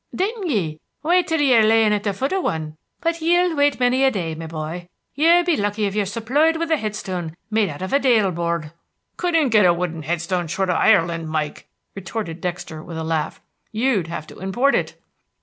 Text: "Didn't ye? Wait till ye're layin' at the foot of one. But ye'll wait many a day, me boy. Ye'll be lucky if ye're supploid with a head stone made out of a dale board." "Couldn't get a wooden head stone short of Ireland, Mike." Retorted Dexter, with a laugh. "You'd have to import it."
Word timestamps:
"Didn't 0.15 0.49
ye? 0.49 0.79
Wait 1.03 1.27
till 1.27 1.41
ye're 1.41 1.61
layin' 1.61 1.93
at 1.93 2.01
the 2.01 2.11
foot 2.13 2.31
of 2.33 2.41
one. 2.41 2.75
But 3.01 3.21
ye'll 3.21 3.55
wait 3.55 3.79
many 3.79 4.03
a 4.03 4.09
day, 4.09 4.33
me 4.33 4.47
boy. 4.47 4.89
Ye'll 5.13 5.43
be 5.43 5.55
lucky 5.55 5.85
if 5.85 5.93
ye're 5.93 6.07
supploid 6.07 6.57
with 6.57 6.71
a 6.71 6.77
head 6.77 6.95
stone 6.95 7.35
made 7.51 7.69
out 7.69 7.83
of 7.83 7.93
a 7.93 7.99
dale 7.99 8.31
board." 8.31 8.71
"Couldn't 9.17 9.49
get 9.49 9.63
a 9.67 9.71
wooden 9.75 10.01
head 10.01 10.19
stone 10.19 10.47
short 10.47 10.71
of 10.71 10.75
Ireland, 10.77 11.29
Mike." 11.29 11.67
Retorted 11.93 12.41
Dexter, 12.41 12.81
with 12.81 12.97
a 12.97 13.03
laugh. 13.03 13.41
"You'd 13.71 14.07
have 14.07 14.25
to 14.25 14.39
import 14.39 14.73
it." 14.73 14.99